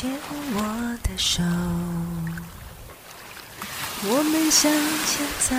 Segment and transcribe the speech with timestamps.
[0.00, 0.08] 牵
[0.54, 0.62] 我
[1.02, 1.42] 的手，
[4.04, 5.56] 我们向前走。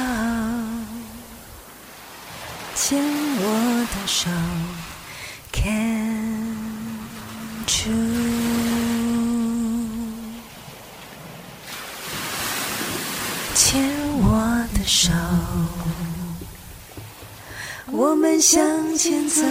[2.73, 4.29] 牵我的手
[5.51, 6.55] ，Can
[7.67, 7.89] true。
[13.53, 15.11] 牵我的手，
[17.87, 19.43] 我们向前走。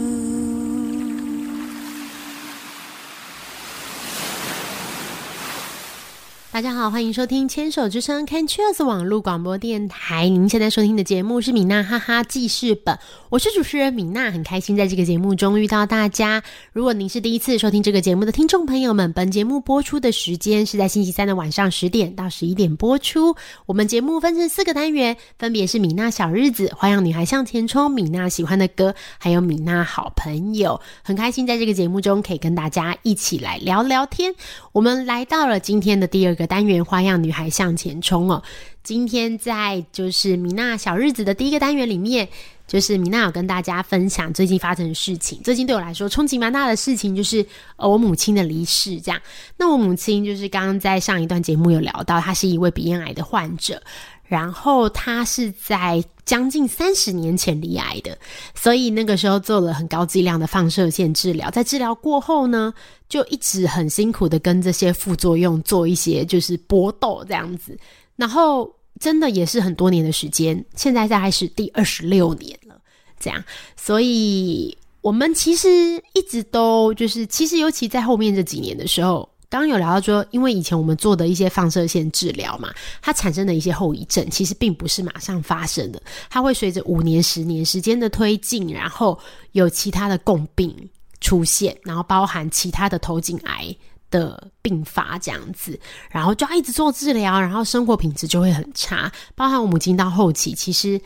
[6.53, 10.29] 大家好，欢迎收听《牵手之声》Can Cheers 网络广播电台。
[10.29, 12.95] 您现在收听的节目是米娜哈哈记事本，
[13.29, 16.43] 我是主持人米娜，很开心在这个节目中遇到大家。
[16.71, 23.35] 如果您是第一次收听这个节目的听众朋友们，本节目播出的时间是在星期三的晚上十点到十一点播出。
[23.65, 30.79] 我们节目分成四个单元，分别是米娜小日子、花样女孩向前冲、米娜喜欢的歌，还有米娜好朋友。
[31.01, 34.31] 很开心在这个节目中可以跟大家一起来聊聊天。
[34.71, 38.41] 我们来到了今天的第二个单元“花样女孩向前冲”哦。
[38.83, 42.27] 今天在就是米娜小日子的第一个单元里面，
[42.67, 45.41] 就是米娜有跟大家分享最近发生的事情。
[45.41, 47.45] 最近对我来说冲击蛮大的事情，就是
[47.77, 48.99] 呃我母亲的离世。
[48.99, 49.21] 这样，
[49.57, 53.81] 那我母亲就是刚刚在上一段节目有聊到，她是一位鼻咽癌的患者。
[54.25, 58.17] 然后她是在将近三十年前罹癌的，
[58.55, 61.49] 所以那个时候做了很高剂量的放射线治疗。
[61.51, 62.73] 在治疗过后呢，
[63.09, 67.77] 就一直很辛苦的跟这些副作用做一些就是搏斗这样子。
[68.15, 72.79] 然后真的也是很多年的时间，现在大概是第二十六年了，
[73.19, 73.43] 这样。
[73.75, 75.69] 所以我们其实
[76.13, 79.27] 一直都就是，其实尤其在后面这几年的时候。
[79.59, 89.17] 刚有聊到说，因为以前我们做的一些放射线治疗嘛，它产生的一些后遗症，其实并不是马上发生的，它会随着五年、十年时间的推进，然后
[89.51, 90.75] 有其他的共病
[91.21, 93.75] 出现，然后包含其他的头颈癌
[94.09, 100.99] 的并发这样子，然后就要一直做治疗，然后生活品质就会很差，包含我母亲到后期，其实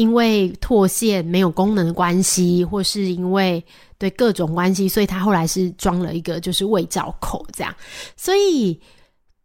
[0.00, 3.62] 因为唾腺没有功能的关系，或是因为。
[4.00, 7.76] 对各种关系，所以他后来是装了一个就是胃造口这样，
[8.16, 8.80] 所以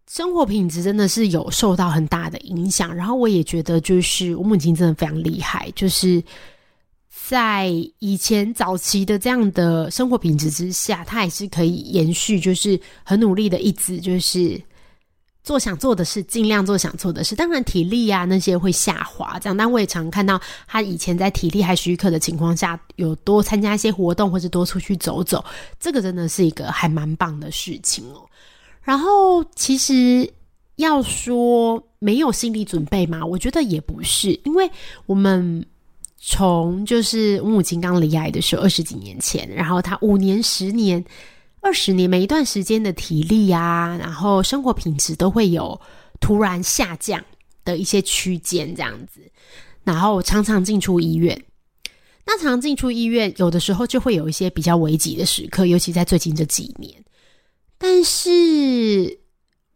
[0.10, 2.96] 生活品质真的是有受到很大的影响。
[2.96, 6.24] 然后我也觉得，就是我母亲真的非常厉害，就是
[7.28, 14.58] 在以前早期的这样的生活品质之下，她也是可以延续，就是很努力的一直就是。
[15.46, 17.36] 做想做的事，尽量做想做的事。
[17.36, 19.56] 当然，体力啊那些会下滑，这样。
[19.56, 25.46] 但我也常看到他以前在体力还许可的情况下，有多参加一些活动，或是多出去走走。
[25.80, 28.26] 这个真的是一个还蛮棒的事情哦。
[28.82, 30.28] 然后，其实
[30.78, 34.68] 要说没有心理准备嘛，我觉得也不是，因为
[35.06, 35.64] 我们
[36.18, 41.06] 从就是我母亲刚离癌的时候，二十几年前，然后他五年、十年。
[41.66, 45.82] 二十年，每一段时间的体力啊，然后生活品质都会有
[46.20, 47.26] 突然下降
[47.64, 49.20] 的一些区间，这样子。
[49.84, 51.44] 然后常常进出医院，
[52.24, 56.94] 那常常进出医院，有的时候就会有一些比较危急的时刻，尤其在最近这几年。
[57.80, 59.18] 但是，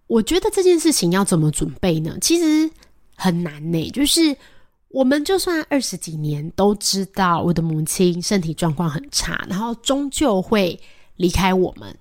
[0.05, 2.15] 我觉得这件事情要怎么准备呢？
[2.21, 2.69] 其实
[3.15, 3.89] 很难呢。
[3.89, 4.37] 就是
[4.89, 10.79] 我们就算二十几年都知道我的母亲身体状况很差，然后终究会。
[11.19, 11.93] 离开我们，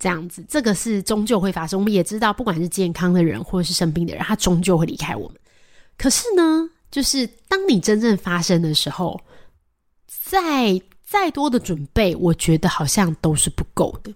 [0.00, 1.78] 这样子，这个是终究会发生。
[1.78, 5.38] 我们也知道，不管是健康的人或者是生病的人，他终究会离开我们。
[5.96, 9.20] 可是呢，就是当你真正发生的时候，
[10.08, 14.12] 再再多的准备，我觉得好像都是不够的。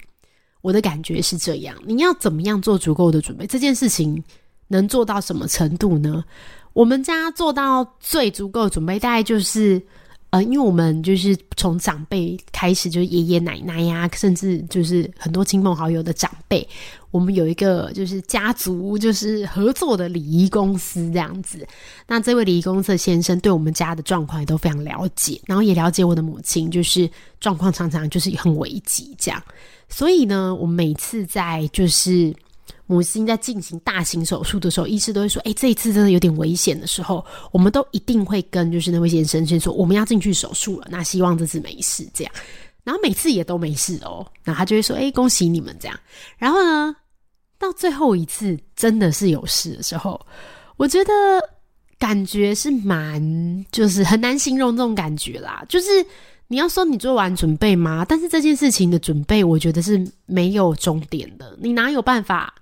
[0.61, 1.77] 我的感觉是这样。
[1.87, 3.47] 你要怎么样做足够的准备？
[3.47, 4.21] 这件事情
[4.67, 6.25] 能做到什么程度呢？
[6.73, 9.81] 我们家做到最足够的准备，大概就是。
[10.33, 16.67] 呃，因为我们就是从长辈开始，就是爷爷奶奶呀，甚至就是很多亲朋好友的长辈，
[17.11, 21.69] 我们有一个就是家族就是合作的礼仪公司这样子。
[22.07, 27.07] 那这位礼仪公司的先生对我们家的状况也都非常了解，然后也了解我的母亲，就是
[27.39, 29.43] 状况常常就是很危急这样。
[29.91, 32.35] 所以呢，我每次在就是。
[32.87, 40.89] 母亲在进行大型手术的时候，医师都会说：“哎，这一次真的有点危险的时候，我们都一定会跟就是那位先生先说，我们要进去手术了。
[40.91, 42.33] 那希望这次没事，这样。
[42.85, 45.99] 然后每次也都没事哦，那他就会说：哎，恭喜你们这样。
[46.37, 46.95] 然后呢，
[47.59, 50.21] 到最后一次真的是有事的时候，
[50.77, 51.13] 我觉得
[51.99, 55.65] 感觉是蛮就是很难形容这种感觉啦。
[55.69, 56.05] 就是
[56.49, 58.05] 你要说你做完准备吗？
[58.07, 61.57] 但是这件事情的准备，我觉得是没有终点的。
[61.61, 62.53] 你哪有办法？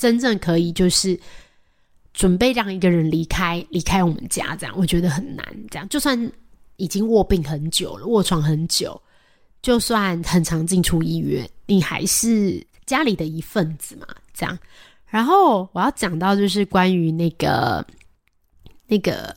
[0.00, 1.20] 真正可以就是
[2.14, 5.44] 准备让一个人离开离开我们家，这样我觉得很难。
[5.70, 6.18] 这样就算
[6.76, 8.98] 已经卧病很久了，卧床很久，
[9.60, 14.06] 就算很常进出医院，你还是家里的一份子嘛。
[14.32, 14.58] 这样，
[15.04, 17.86] 然后我要讲到就是关于那个
[18.86, 19.36] 那个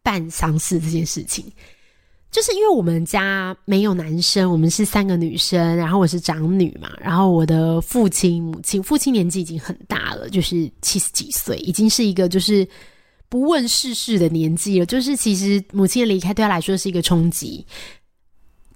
[0.00, 1.44] 办丧事这件事情。
[2.32, 12.66] 就是因为我们家没有男生，我们是三个女生，然后我是长女嘛，然后我的父亲、母亲，父亲年纪已经很大了，就是七十几岁，已经是一个就是
[13.28, 14.86] 不问世事的年纪了。
[14.86, 17.64] 就是其实母亲的离开对他来说是一个冲击，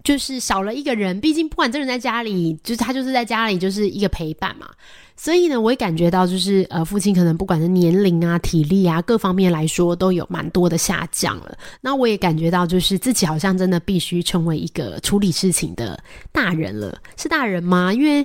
[0.07, 4.69] 就是少了一个人，毕竟不管这人在家里，就是他就是在家里就是一个陪伴嘛。
[5.17, 11.59] 所以呢，我也感觉到，就是呃，父亲可能不管是年龄啊、体力啊各方面来说，都有蛮多的下降了。
[11.81, 16.01] 那我也感觉到，就是自己好像真的必须成为一个处理事情的
[16.31, 16.97] 大人了。
[17.17, 17.93] 是大人吗？
[17.93, 18.25] 因为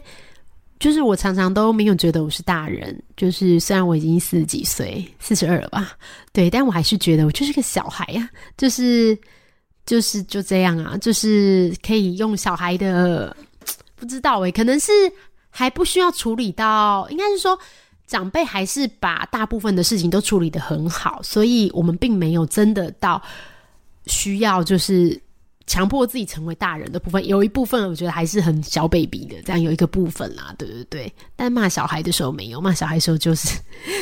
[0.78, 2.96] 就是我常常都没有觉得我是大人。
[3.18, 5.94] 就是虽然我已经四十几岁，四十二了吧，
[6.32, 8.30] 对，但我还是觉得我就是个小孩呀。
[8.56, 9.18] 就是
[9.92, 13.36] 就是就这样啊，就是可以用小孩的，
[13.96, 14.92] 不知道诶，可能是。
[15.54, 17.60] 还不需要处理到，应该是说
[18.08, 23.22] 长辈还是把大部分的事情都处理得很好，所以我们并没有真的到
[24.06, 25.22] 需要就是
[25.72, 27.26] 强迫自己成为大人的部分。
[27.26, 31.14] 有一部分我觉得还是很小 baby 的，这样有一个部分啦，对对对。
[31.34, 33.58] 但骂 小孩的时候没有，骂小孩的时候就是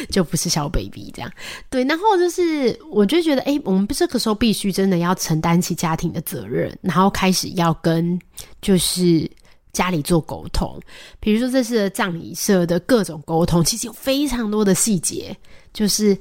[0.09, 1.31] 就不是小 baby 这样。
[1.69, 8.19] 对，然后就是我就觉得，哎，我们这个时候必须真的要承担起家庭的责任，然后开始要跟
[8.61, 9.29] 就是。
[9.71, 10.81] 家里做沟通，
[11.19, 15.33] 比如说这次的葬礼社的各种沟通，其实有非常多的细节。
[15.71, 16.17] 就是，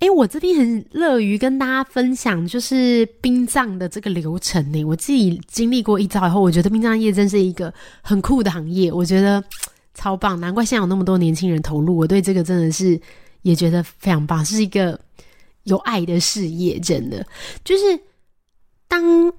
[0.00, 4.82] 哎，我这边很乐于跟大家分享，就是殡葬的这个流程呢。
[4.84, 9.42] 我自己经历过一遭以后，我觉得殡葬业真是一个很酷的行业，我觉得
[9.94, 10.40] 超棒。
[10.40, 13.00] 难怪现在有那么多年轻人投入，我对这个真的是
[13.42, 14.98] 也觉得非常棒，是一个
[15.64, 16.80] 有爱的事业。
[16.80, 17.26] 真的，
[17.62, 18.00] 就是
[18.88, 19.32] 当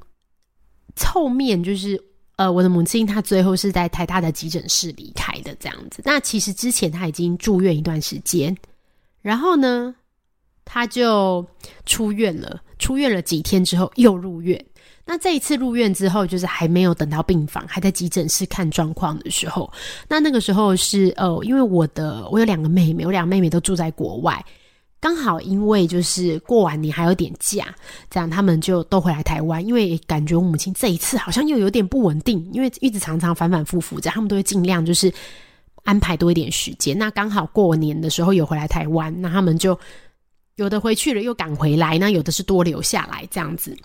[1.06, 2.02] 后面就是。
[2.38, 6.02] 呃，我的母亲她最后是在台大的急诊室离开的，这样子。
[6.04, 8.56] 那其实之前她已经住院一段时间，
[9.22, 9.94] 然后呢，
[10.74, 11.46] 他就
[11.86, 12.62] 出院了。
[12.80, 14.66] 出院了几天之后又入院。
[15.06, 19.70] 那这一次入院之后，就是还没有等到病房，还在急诊室看状况的时候。
[20.08, 24.44] 那那个时候是呃，因为我的我有两个妹妹，我两个妹妹都住在国外。
[25.02, 27.76] 刚好因为就是过完年还有点假，
[28.10, 29.66] 这样他们就都回来台湾。
[29.66, 35.12] 因为感觉我母亲这一次好像又有点不稳定，因为一直常常反反复复，这样他们都会尽量就是
[35.84, 36.98] 安排多一点时间。
[36.98, 39.78] 那刚好过年的时候有回来台湾，那他们就
[40.56, 43.78] 有的回去了又赶回来，那有的是多留下来这样子。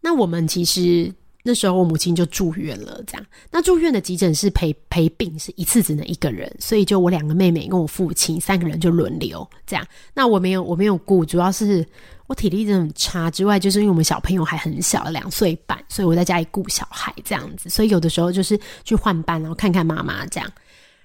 [0.00, 1.12] 那我们其实。
[1.44, 3.26] 那时候我母亲就住院了，这样。
[3.50, 9.86] 那住院的急诊室陪陪病是一次只能一个人，所以就我两个妹妹跟我父亲三个人就轮流这样。
[10.12, 11.86] 那我没有我没有顾，主要是
[12.26, 17.70] 我体力真的很差，之外就是因为我们小朋友还很小，两岁半，所以我在家里顾小孩这样子。
[17.70, 20.52] 所以有的时候就是去换班，然后看看妈妈这样。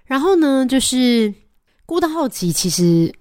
[0.04, 1.34] 然后呢，就是
[1.86, 3.14] 顾到后期，其实。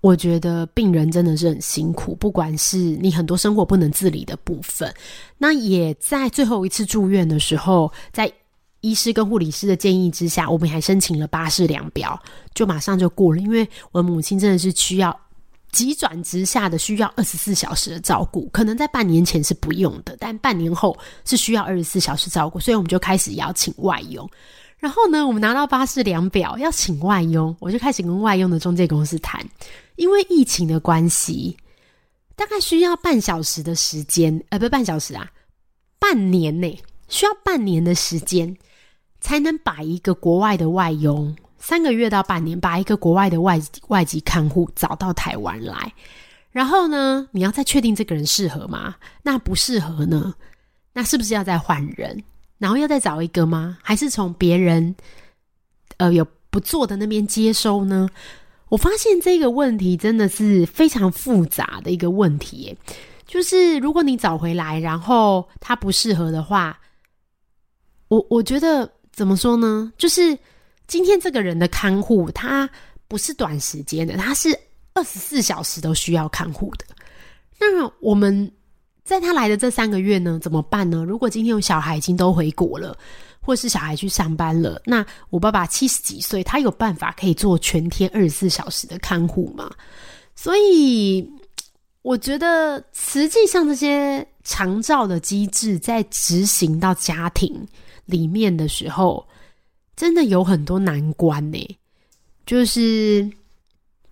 [0.00, 4.94] 我觉得病人真的是很辛苦，不管是你很多生活不能自理的部分，
[5.36, 8.32] 那也在最后一次住院的时候，在
[8.80, 12.16] 医师跟护理师的建议之下，我们还申请了巴士量表，
[12.54, 13.40] 就马上就过了。
[13.40, 15.14] 因为我母亲真的是需要
[15.72, 24.30] 急转直下的，需要二十四小时的照顾，可能在半年前是不用的，但半年后是需要二十四小时照顾，所以我们就开始邀请外佣。
[24.78, 29.44] 然后呢，我们拿到巴士量表要请外佣，我就开始跟外佣的中介公司谈。
[29.98, 31.56] 因为疫情的关系，
[32.36, 35.28] 大概需要半小时的时间，呃，不半小时啊，
[35.98, 38.56] 半年内需要半年的时间，
[39.20, 45.92] 才能把一个国外的外佣三个月到半年，把一个国外的外外籍看护找到台湾来。
[46.52, 48.94] 然后呢，你要再确定这个人适合吗？
[49.22, 50.32] 那不适合呢？
[50.92, 52.22] 那是不是要再换人？
[52.56, 53.76] 然后要再找一个吗？
[53.82, 54.94] 还是从别人
[55.96, 58.08] 呃有不做的那边接收呢？
[58.68, 62.76] 我发现这个问题真的是非常复杂的一个问题。
[63.26, 66.78] 就是如果你找回来，然后他不适合的话，
[68.08, 69.92] 我我觉得怎么说呢？
[69.98, 70.38] 就是
[70.86, 72.68] 今天这个人的看护，他
[73.06, 74.58] 不是短时间的，他是
[74.94, 76.84] 二十四小时都需要看护的。
[77.58, 78.50] 那我们。
[79.04, 81.02] 在他来的这三个月呢，怎么办呢？
[81.02, 82.94] 如果今天有小孩已经都回国了，
[83.48, 89.70] 或是小孩去上班了，那我爸爸七十几岁，他有办法可以做全天二十四小时的看护吗？
[90.36, 91.26] 所以
[92.02, 97.66] 我觉得，实际上这些长照的机制在执行到家庭
[98.04, 99.26] 里面的时候，
[99.96, 101.78] 真的有很多难关呢。
[102.44, 103.26] 就是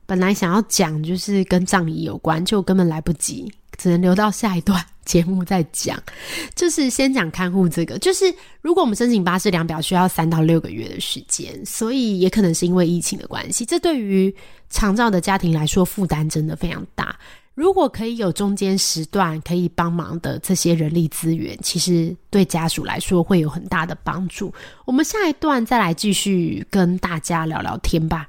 [0.06, 5.98] 本来想要讲就是跟葬仪有关，就根本来不及，只能留到下一段节目再讲。
[6.54, 8.26] 就是先讲看护这个，就是
[8.60, 14.34] 如果我们申请巴士量表需要三到六个月的时间，所以也可能是因为疫情的关系，这对于
[14.68, 17.16] 长照的家庭来说负担真的非常大。
[17.54, 24.52] 如果可以有中间时段可以帮忙的这些人力资源，其实对家属来说会有很大的帮助。
[24.84, 28.28] 我们下一段再来继续跟大家聊聊天吧。